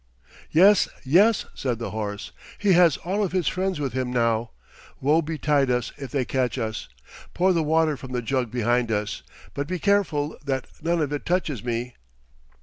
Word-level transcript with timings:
"Yes, 0.49 0.89
yes," 1.05 1.45
said 1.53 1.77
the 1.77 1.91
horse. 1.91 2.31
"He 2.57 2.73
has 2.73 2.97
all 3.05 3.23
of 3.23 3.33
his 3.33 3.47
friends 3.47 3.79
with 3.79 3.93
him 3.93 4.11
now. 4.11 4.49
Woe 4.99 5.21
betide 5.21 5.69
us 5.69 5.91
if 5.95 6.09
they 6.09 6.25
catch 6.25 6.57
us. 6.57 6.89
Pour 7.35 7.53
the 7.53 7.61
water 7.61 7.95
from 7.95 8.11
the 8.11 8.23
jug 8.23 8.49
behind 8.49 8.91
us, 8.91 9.21
but 9.53 9.67
be 9.67 9.77
careful 9.77 10.39
that 10.43 10.65
none 10.81 11.01
of 11.01 11.13
it 11.13 11.23
touches 11.23 11.63
me." 11.63 11.93